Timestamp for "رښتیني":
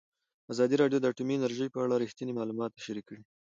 2.03-2.33